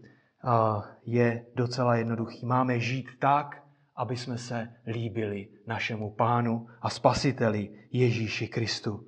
[1.06, 2.46] je docela jednoduchý.
[2.46, 3.62] Máme žít tak,
[3.96, 9.04] aby jsme se líbili našemu pánu a spasiteli Ježíši Kristu.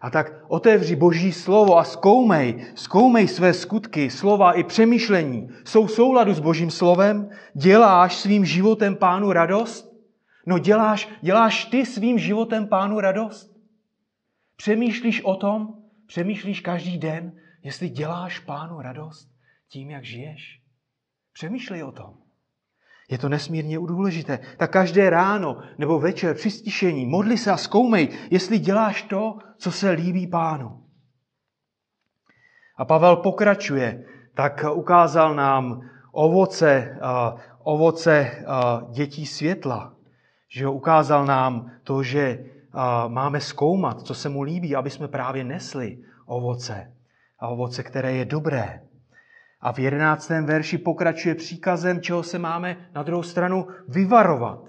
[0.00, 5.48] A tak otevři Boží slovo a zkoumej, zkoumej své skutky, slova i přemýšlení.
[5.64, 7.30] Jsou souladu s Božím slovem?
[7.54, 9.92] Děláš svým životem pánu radost?
[10.46, 13.56] No děláš, děláš ty svým životem pánu radost?
[14.56, 15.74] Přemýšlíš o tom?
[16.06, 19.28] Přemýšlíš každý den, jestli děláš pánu radost
[19.68, 20.65] tím, jak žiješ?
[21.36, 22.14] Přemýšlej o tom.
[23.10, 24.38] Je to nesmírně důležité.
[24.56, 29.72] Tak každé ráno nebo večer při stišení modli se a zkoumej, jestli děláš to, co
[29.72, 30.84] se líbí pánu.
[32.76, 35.80] A Pavel pokračuje, tak ukázal nám
[36.12, 36.98] ovoce,
[37.62, 38.44] ovoce
[38.90, 39.94] dětí světla.
[40.48, 42.44] Že ukázal nám to, že
[43.08, 46.92] máme zkoumat, co se mu líbí, aby jsme právě nesli ovoce.
[47.38, 48.80] A ovoce, které je dobré.
[49.60, 54.64] A v jedenáctém verši pokračuje příkazem, čeho se máme na druhou stranu vyvarovat.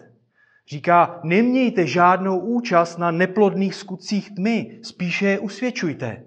[0.67, 6.23] Říká, nemějte žádnou účast na neplodných skutcích tmy, spíše je usvědčujte.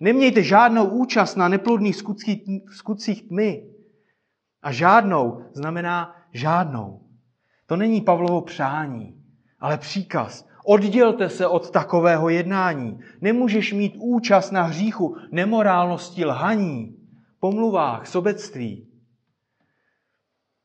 [0.00, 1.96] Nemějte žádnou účast na neplodných
[2.70, 3.62] skutcích tmy.
[4.62, 7.00] A žádnou znamená žádnou.
[7.66, 9.22] To není Pavlovo přání,
[9.60, 10.48] ale příkaz.
[10.64, 12.98] Oddělte se od takového jednání.
[13.20, 17.01] Nemůžeš mít účast na hříchu, nemorálnosti, lhaní
[17.42, 18.86] pomluvách, sobectví.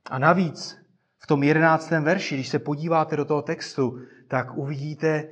[0.09, 0.77] A navíc
[1.17, 5.29] v tom jedenáctém verši, když se podíváte do toho textu, tak uvidíte,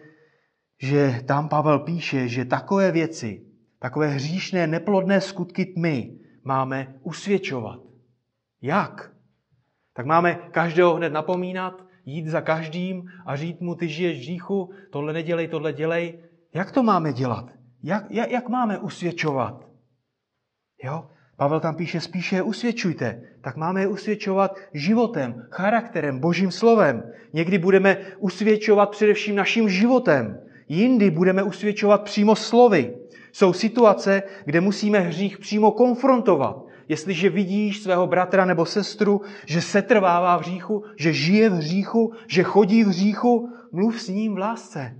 [0.81, 3.45] že tam Pavel píše, že takové věci,
[3.79, 7.79] takové hříšné, neplodné skutky tmy máme usvědčovat.
[8.61, 9.13] Jak?
[9.93, 14.73] Tak máme každého hned napomínat, jít za každým a říct mu, ty žiješ v říchu,
[14.91, 16.23] tohle nedělej, tohle dělej.
[16.53, 17.45] Jak to máme dělat?
[17.83, 19.69] Jak, jak, jak máme usvědčovat?
[20.83, 21.09] Jo?
[21.37, 23.21] Pavel tam píše, spíše je usvědčujte.
[23.41, 27.03] Tak máme je usvědčovat životem, charakterem, božím slovem.
[27.33, 30.39] Někdy budeme usvědčovat především naším životem.
[30.67, 32.95] Jindy budeme usvědčovat přímo slovy.
[33.31, 36.65] Jsou situace, kde musíme hřích přímo konfrontovat.
[36.87, 42.13] Jestliže vidíš svého bratra nebo sestru, že se trvává v hříchu, že žije v hříchu,
[42.27, 44.95] že chodí v hříchu, mluv s ním v lásce.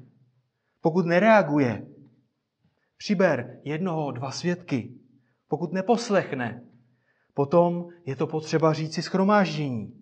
[0.82, 1.86] Pokud nereaguje,
[2.98, 4.92] přiber jednoho, dva svědky.
[5.48, 6.62] Pokud neposlechne,
[7.34, 9.94] potom je to potřeba říci schromáždění.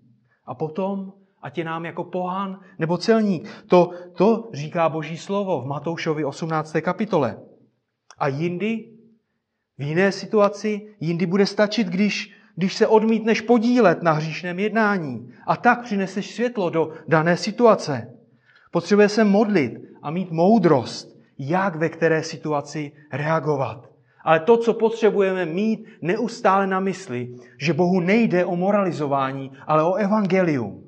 [0.46, 3.50] A potom, ať je nám jako pohán nebo celník.
[3.68, 6.76] To, to říká Boží slovo v Matoušovi 18.
[6.82, 7.38] kapitole.
[8.18, 8.90] A jindy,
[9.78, 15.58] v jiné situaci, jindy bude stačit, když, když se odmítneš podílet na hříšném jednání a
[15.58, 18.14] tak přineseš světlo do dané situace.
[18.72, 23.93] Potřebuje se modlit a mít moudrost, jak ve které situaci reagovat.
[24.24, 29.94] Ale to, co potřebujeme mít neustále na mysli, že Bohu nejde o moralizování, ale o
[29.94, 30.84] evangelium.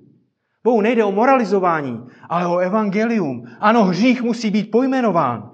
[0.64, 3.44] Bohu nejde o moralizování, ale o evangelium.
[3.60, 5.52] Ano, hřích musí být pojmenován,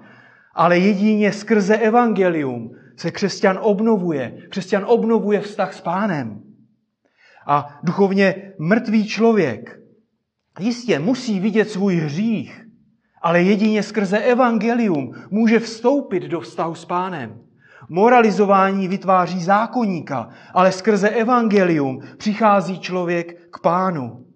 [0.54, 4.38] ale jedině skrze evangelium se křesťan obnovuje.
[4.50, 6.42] Křesťan obnovuje vztah s pánem.
[7.46, 9.80] A duchovně mrtvý člověk
[10.60, 12.66] jistě musí vidět svůj hřích,
[13.22, 17.40] ale jedině skrze evangelium může vstoupit do vztahu s pánem.
[17.92, 24.26] Moralizování vytváří zákonníka, ale skrze evangelium přichází člověk k pánu.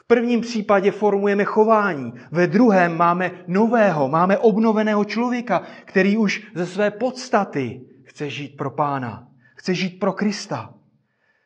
[0.00, 6.66] V prvním případě formujeme chování, ve druhém máme nového, máme obnoveného člověka, který už ze
[6.66, 10.74] své podstaty chce žít pro pána, chce žít pro Krista,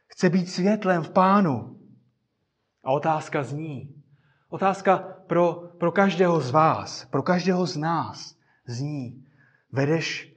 [0.06, 1.76] chce být světlem v pánu.
[2.84, 3.94] A otázka zní,
[4.48, 4.96] otázka
[5.26, 8.34] pro, pro každého z vás, pro každého z nás
[8.66, 9.24] zní,
[9.72, 10.29] vedeš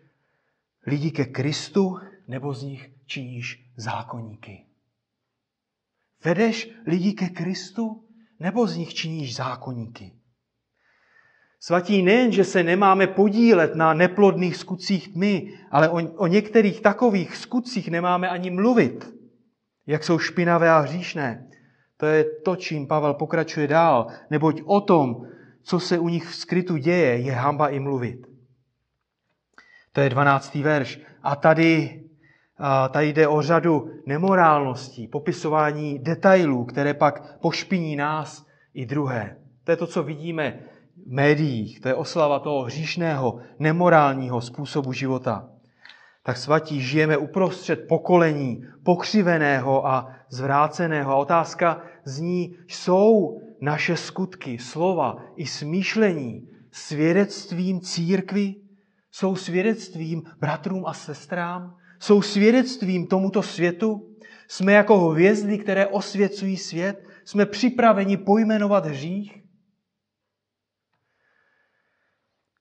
[0.86, 4.66] lidi ke Kristu nebo z nich činíš zákonníky?
[6.26, 8.04] Vedeš lidi ke Kristu
[8.40, 10.14] nebo z nich činíš zákonníky?
[11.60, 17.38] Svatí nejen, že se nemáme podílet na neplodných skutcích tmy, ale o, o některých takových
[17.38, 19.14] skutcích nemáme ani mluvit,
[19.88, 21.48] jak jsou špinavé a hříšné.
[21.98, 25.28] To je to, čím Pavel pokračuje dál, neboť o tom,
[25.64, 28.33] co se u nich v skrytu děje, je hamba i mluvit.
[29.94, 30.56] To je 12.
[30.56, 31.00] verš.
[31.24, 32.04] A tady,
[32.92, 39.38] tady jde o řadu nemorálností, popisování detailů, které pak pošpiní nás i druhé.
[39.64, 40.60] To je to, co vidíme
[41.08, 41.80] v médiích.
[41.80, 45.50] To je oslava toho hříšného, nemorálního způsobu života.
[46.24, 51.12] Tak svatí žijeme uprostřed pokolení pokřiveného a zvráceného.
[51.12, 58.56] A otázka zní, jsou naše skutky, slova i smýšlení svědectvím církvy?
[59.16, 61.78] Jsou svědectvím bratrům a sestrám?
[62.00, 64.16] Jsou svědectvím tomuto světu?
[64.48, 67.08] Jsme jako hvězdy, které osvěcují svět?
[67.26, 69.44] Jsme připraveni pojmenovat hřích?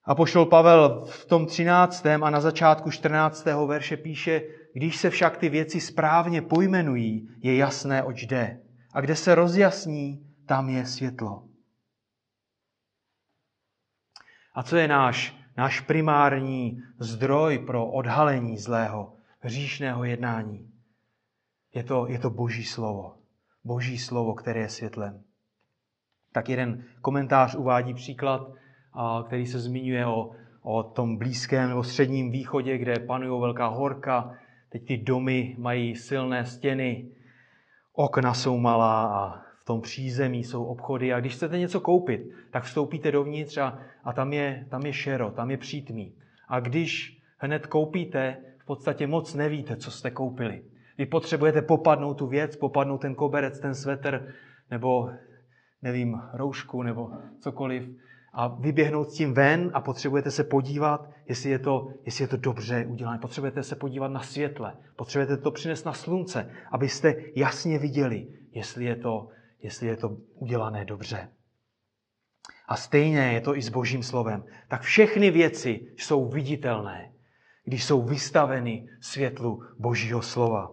[0.04, 2.06] A pošel Pavel v tom 13.
[2.06, 3.44] a na začátku 14.
[3.66, 4.42] verše píše,
[4.74, 8.60] když se však ty věci správně pojmenují, je jasné, oč jde.
[8.94, 11.48] A kde se rozjasní, tam je světlo.
[14.54, 20.70] A co je náš, náš primární zdroj pro odhalení zlého, hříšného jednání?
[21.74, 23.14] Je to, je to Boží slovo.
[23.64, 25.22] Boží slovo, které je světlem.
[26.32, 28.52] Tak jeden komentář uvádí příklad
[29.26, 30.30] který se zmiňuje o,
[30.62, 34.34] o tom blízkém nebo středním východě, kde panují velká horka.
[34.68, 37.08] Teď ty domy mají silné stěny,
[37.92, 41.12] okna jsou malá a v tom přízemí jsou obchody.
[41.12, 45.30] A když chcete něco koupit, tak vstoupíte dovnitř a, a tam, je, tam je šero,
[45.30, 46.14] tam je přítmí.
[46.48, 50.62] A když hned koupíte, v podstatě moc nevíte, co jste koupili.
[50.98, 54.26] Vy potřebujete popadnout tu věc, popadnout ten koberec, ten svetr,
[54.70, 55.10] nebo
[55.82, 57.88] nevím, roušku, nebo cokoliv
[58.32, 62.36] a vyběhnout s tím ven a potřebujete se podívat, jestli je to, jestli je to
[62.36, 63.18] dobře udělané.
[63.18, 64.76] Potřebujete se podívat na světle.
[64.96, 69.28] Potřebujete to přinést na slunce, abyste jasně viděli, jestli je to,
[69.62, 71.28] jestli je to udělané dobře.
[72.68, 74.44] A stejně je to i s Božím slovem.
[74.68, 77.12] Tak všechny věci jsou viditelné,
[77.64, 80.70] když jsou vystaveny světlu Božího slova.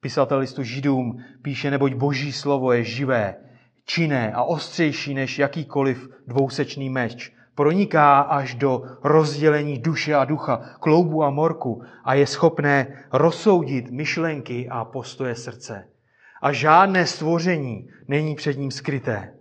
[0.00, 3.36] Pisatel listu Židům píše, neboť Boží slovo je živé,
[3.84, 7.32] činné a ostřejší než jakýkoliv dvousečný meč.
[7.54, 14.68] Proniká až do rozdělení duše a ducha, kloubu a morku a je schopné rozsoudit myšlenky
[14.68, 15.91] a postoje srdce.
[16.42, 19.38] A žádné stvoření není před ním skryté.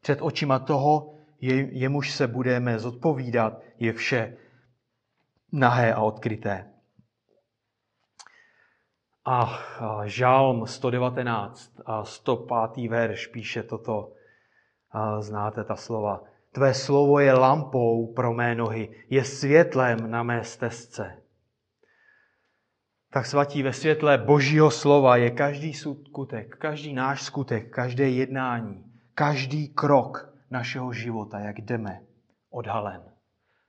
[0.00, 4.36] Před očima toho, je, jemuž se budeme zodpovídat, je vše
[5.52, 6.70] nahé a odkryté.
[9.24, 9.58] A
[10.04, 12.90] žálm 119 a 105.
[12.90, 14.12] verš píše toto.
[15.20, 16.22] Znáte ta slova.
[16.52, 21.19] Tvé slovo je lampou pro mé nohy, je světlem na mé stezce.
[23.12, 28.84] Tak svatí ve světle Božího slova je každý skutek, každý náš skutek, každé jednání,
[29.14, 32.00] každý krok našeho života, jak jdeme,
[32.50, 33.02] odhalen.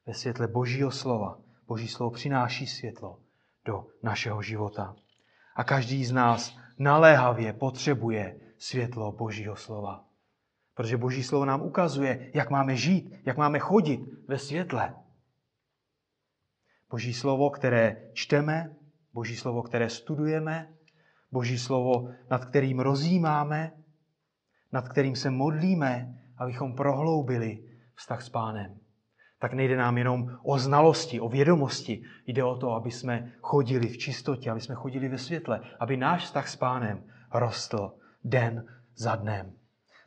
[0.06, 1.38] Ve světle Božího slova.
[1.68, 3.20] Boží slovo přináší světlo
[3.66, 4.96] do našeho života.
[5.56, 10.06] A každý z nás naléhavě potřebuje světlo Božího slova.
[10.74, 14.96] Protože Boží slovo nám ukazuje, jak máme žít, jak máme chodit ve světle.
[16.90, 18.76] Boží slovo, které čteme,
[19.14, 20.74] Boží slovo, které studujeme,
[21.32, 23.72] Boží slovo, nad kterým rozjímáme,
[24.72, 27.64] nad kterým se modlíme, abychom prohloubili
[27.96, 28.78] vztah s Pánem.
[29.40, 32.04] Tak nejde nám jenom o znalosti, o vědomosti.
[32.28, 36.24] Jde o to, aby jsme chodili v čistotě, aby jsme chodili ve světle, aby náš
[36.24, 37.04] vztah s Pánem
[37.34, 37.94] rostl
[38.24, 39.54] den za dnem.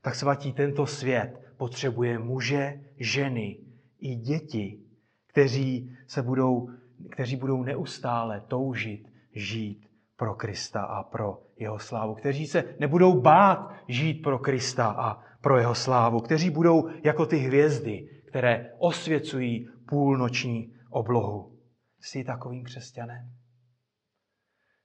[0.03, 3.59] Tak svatí tento svět potřebuje muže, ženy
[3.99, 4.81] i děti,
[5.27, 6.71] kteří, se budou,
[7.11, 13.73] kteří budou neustále toužit žít pro Krista a pro jeho slávu, kteří se nebudou bát
[13.89, 20.75] žít pro Krista a pro jeho slávu, kteří budou jako ty hvězdy, které osvěcují půlnoční
[20.91, 21.59] oblohu.
[22.01, 23.33] Jsi takovým křesťanem?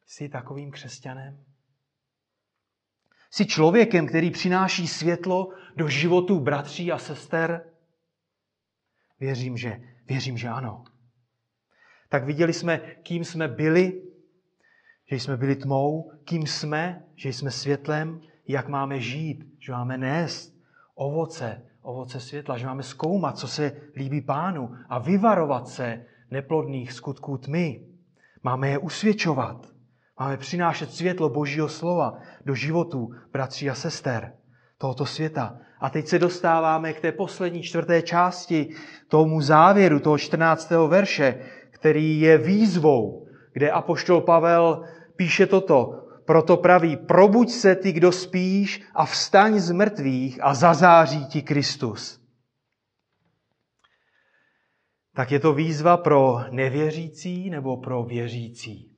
[0.05, 1.43] Jsi takovým křesťanem?
[3.31, 7.65] Jsi člověkem, který přináší světlo do životů bratří a sester?
[9.19, 10.83] Věřím, že, věřím, že ano.
[12.09, 14.01] Tak viděli jsme, kým jsme byli,
[15.11, 20.53] že jsme byli tmou, kým jsme, že jsme světlem, jak máme žít, že máme nést
[20.95, 27.37] ovoce, ovoce světla, že máme zkoumat, co se líbí pánu a vyvarovat se neplodných skutků
[27.37, 27.81] tmy.
[28.43, 29.67] Máme je usvědčovat.
[30.19, 34.33] Máme přinášet světlo Božího slova do životů bratří a sester
[34.77, 35.57] tohoto světa.
[35.79, 38.75] A teď se dostáváme k té poslední čtvrté části,
[39.07, 40.71] tomu závěru, toho 14.
[40.87, 41.45] verše,
[41.79, 46.05] který je výzvou, kde apoštol Pavel píše toto.
[46.25, 52.21] Proto praví, probuď se ty, kdo spíš a vstaň z mrtvých a zazáří ti Kristus.
[55.15, 58.95] Tak je to výzva pro nevěřící nebo pro věřící.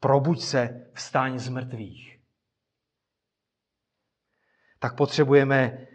[0.00, 2.18] Probuď se, vstaň z mrtvých.
[4.78, 5.86] Tak potřebujeme,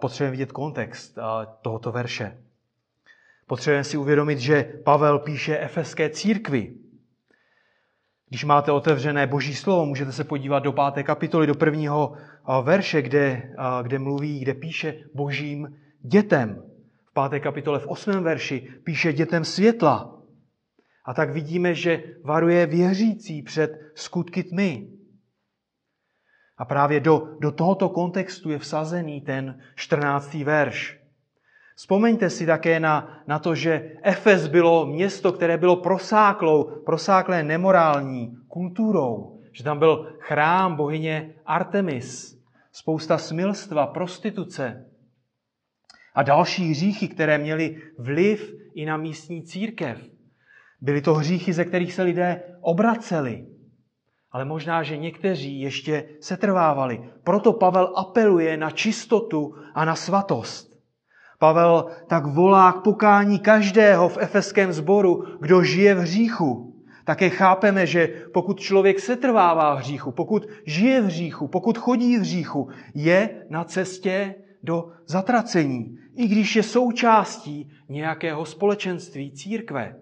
[0.00, 1.18] potřebujeme vidět kontext
[1.62, 2.45] tohoto verše.
[3.48, 6.74] Potřebujeme si uvědomit, že Pavel píše efeské církvi.
[8.28, 12.16] Když máte otevřené Boží slovo, můžete se podívat do páté kapitoly, do prvního
[12.62, 16.62] verše, kde, kde mluví, kde píše Božím dětem.
[17.04, 20.22] V páté kapitole v osmém verši píše dětem světla.
[21.04, 24.88] A tak vidíme, že varuje věřící před skutky tmy.
[26.58, 30.34] A právě do, do tohoto kontextu je vsazený ten 14.
[30.34, 31.05] verš.
[31.76, 38.36] Vzpomeňte si také na, na to, že Efes bylo město, které bylo prosáklou, prosáklé nemorální
[38.48, 42.40] kulturou, že tam byl chrám bohyně Artemis,
[42.72, 44.86] spousta smilstva, prostituce
[46.14, 50.00] a další hříchy, které měly vliv i na místní církev.
[50.80, 53.46] Byly to hříchy, ze kterých se lidé obraceli,
[54.32, 57.10] ale možná, že někteří ještě setrvávali.
[57.24, 60.75] Proto Pavel apeluje na čistotu a na svatost.
[61.38, 66.72] Pavel tak volá k pokání každého v efeském sboru, kdo žije v hříchu.
[67.04, 72.20] Také chápeme, že pokud člověk setrvává v hříchu, pokud žije v hříchu, pokud chodí v
[72.20, 79.96] hříchu, je na cestě do zatracení, i když je součástí nějakého společenství církve.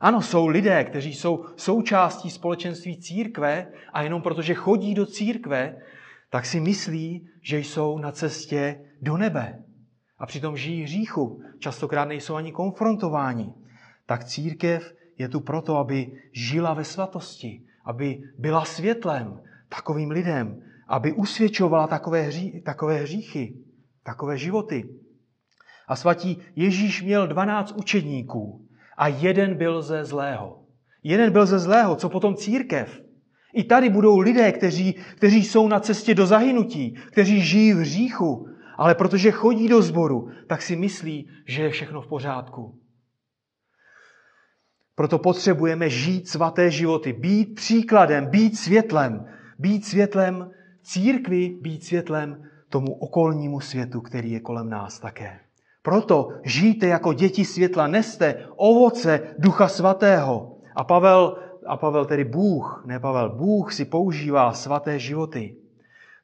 [0.00, 5.76] Ano, jsou lidé, kteří jsou součástí společenství církve a jenom protože chodí do církve,
[6.30, 9.62] tak si myslí, že jsou na cestě do nebe
[10.22, 13.52] a přitom žijí hříchu, častokrát nejsou ani konfrontováni,
[14.06, 21.12] tak církev je tu proto, aby žila ve svatosti, aby byla světlem takovým lidem, aby
[21.12, 23.54] usvědčovala takové, hří, takové hříchy,
[24.02, 24.88] takové životy.
[25.88, 28.66] A svatí Ježíš měl 12 učedníků
[28.96, 30.62] a jeden byl ze zlého.
[31.02, 33.02] Jeden byl ze zlého, co potom církev.
[33.54, 38.51] I tady budou lidé, kteří, kteří jsou na cestě do zahynutí, kteří žijí v hříchu,
[38.76, 42.78] ale protože chodí do sboru, tak si myslí, že je všechno v pořádku.
[44.94, 49.26] Proto potřebujeme žít svaté životy, být příkladem, být světlem,
[49.58, 50.50] být světlem
[50.82, 55.40] církvy, být světlem tomu okolnímu světu, který je kolem nás také.
[55.82, 60.58] Proto žijte jako děti světla, neste ovoce Ducha Svatého.
[60.76, 65.56] A Pavel, a Pavel tedy Bůh, ne Pavel, Bůh si používá svaté životy.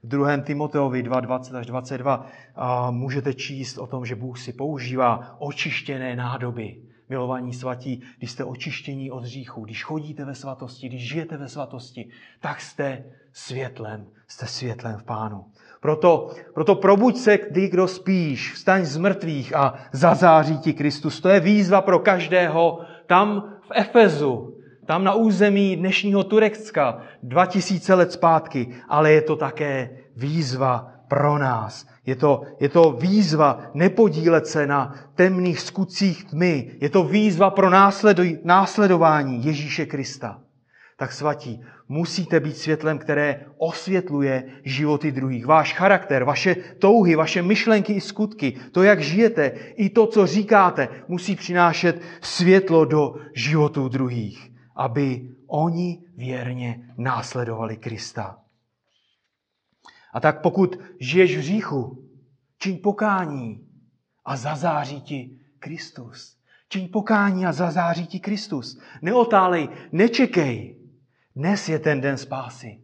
[0.02, 0.36] V 2.
[0.36, 6.76] Timoteovi 2.20 až 22 a můžete číst o tom, že Bůh si používá očištěné nádoby.
[7.08, 12.08] Milovaní svatí, když jste očištění od hříchu, když chodíte ve svatosti, když žijete ve svatosti,
[12.40, 15.44] tak jste světlem, jste světlem v Pánu.
[15.80, 21.20] Proto, proto probuď se, ty, kdo spíš, vstaň z mrtvých a zazáří ti Kristus.
[21.20, 24.57] To je výzva pro každého tam v Efezu,
[24.88, 31.86] tam na území dnešního Turecka, 2000 let zpátky, ale je to také výzva pro nás.
[32.06, 36.70] Je to, je to výzva nepodílet se na temných skutcích tmy.
[36.80, 37.70] Je to výzva pro
[38.44, 40.40] následování Ježíše Krista.
[40.96, 45.46] Tak svatí, musíte být světlem, které osvětluje životy druhých.
[45.46, 50.88] Váš charakter, vaše touhy, vaše myšlenky i skutky, to, jak žijete, i to, co říkáte,
[51.08, 54.48] musí přinášet světlo do životů druhých,
[54.78, 58.38] aby oni věrně následovali Krista.
[60.12, 62.08] A tak pokud žiješ v říchu,
[62.58, 63.66] čiň pokání
[64.24, 66.36] a zazáří ti Kristus.
[66.68, 68.80] Čiň pokání a zazáří ti Kristus.
[69.02, 70.76] Neotálej, nečekej.
[71.36, 72.80] Dnes je ten den spásy.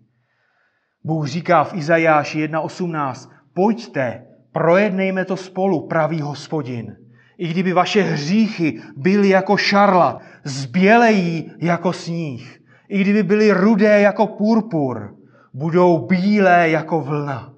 [1.04, 6.96] Bůh říká v Izajáši 1.18, pojďte, projednejme to spolu, pravý hospodin.
[7.38, 12.60] I kdyby vaše hříchy byly jako šarla, zbělejí jako sníh.
[12.88, 15.16] I kdyby byly rudé jako purpur,
[15.54, 17.54] budou bílé jako vlna.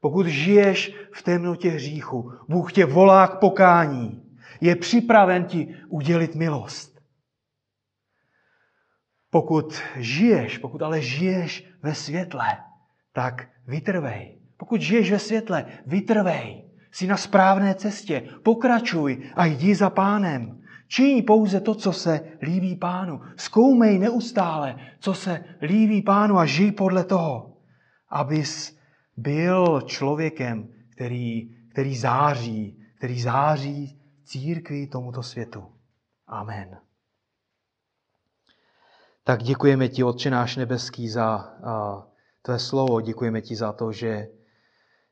[0.00, 4.22] Pokud žiješ v temnotě hříchu, Bůh tě volá k pokání.
[4.60, 6.98] Je připraven ti udělit milost.
[9.30, 12.56] Pokud žiješ, pokud ale žiješ ve světle,
[13.12, 14.38] tak vytrvej.
[14.56, 16.64] Pokud žiješ ve světle, vytrvej.
[16.92, 20.62] Jsi na správné cestě, pokračuj a jdi za pánem.
[20.88, 23.20] Čiň pouze to, co se líbí pánu.
[23.36, 27.56] Zkoumej neustále, co se líbí pánu a žij podle toho,
[28.08, 28.78] abys
[29.16, 35.64] byl člověkem, který, který září, který září církvi tomuto světu.
[36.26, 36.78] Amen.
[39.24, 42.06] Tak děkujeme ti, Otče náš nebeský, za a,
[42.42, 43.00] tvé slovo.
[43.00, 44.28] Děkujeme ti za to, že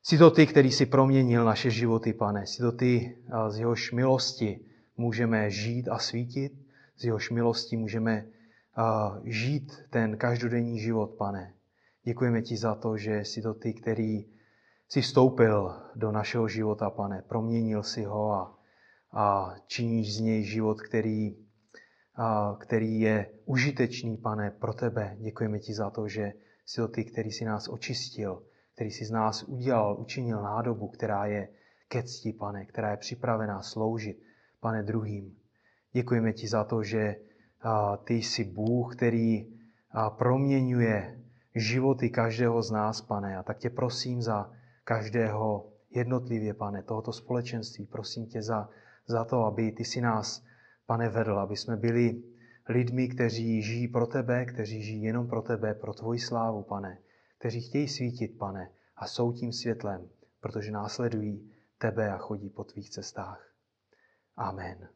[0.03, 2.47] jsi to ty, který si proměnil naše životy, pane.
[2.47, 4.61] Jsi to ty, a, z jehož milosti
[4.97, 6.53] můžeme žít a svítit.
[6.97, 8.27] Z jehož milosti můžeme
[8.77, 11.55] a, žít ten každodenní život, pane.
[12.05, 14.27] Děkujeme ti za to, že jsi to ty, který
[14.89, 17.23] si vstoupil do našeho života, pane.
[17.29, 18.59] Proměnil si ho a,
[19.13, 21.47] a činíš z něj život, který
[22.59, 25.17] který je užitečný, pane, pro tebe.
[25.21, 26.33] Děkujeme ti za to, že
[26.67, 28.43] jsi to ty, který si nás očistil,
[28.75, 31.49] který si z nás udělal, učinil nádobu, která je
[31.89, 34.23] ke cti, pane, která je připravená sloužit,
[34.61, 35.37] pane, druhým.
[35.93, 37.17] Děkujeme ti za to, že
[38.05, 39.47] ty jsi Bůh, který
[40.19, 41.21] proměňuje
[41.55, 43.37] životy každého z nás, pane.
[43.37, 44.53] A tak tě prosím za
[44.85, 47.87] každého jednotlivě, pane, tohoto společenství.
[47.87, 48.69] Prosím tě za,
[49.07, 50.45] za to, aby ty si nás
[50.87, 52.23] pane, vedl, aby jsme byli
[52.69, 56.99] lidmi, kteří žijí pro tebe, kteří žijí jenom pro tebe, pro tvoji slávu, pane,
[57.39, 60.09] kteří chtějí svítit, pane, a jsou tím světlem,
[60.41, 63.56] protože následují tebe a chodí po tvých cestách.
[64.39, 64.89] Amen.